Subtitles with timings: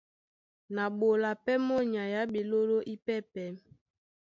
[0.75, 3.47] Na ɓola pɛ́ mɔ́ nyay á ɓeɓoló ípɛ́pɛ̄.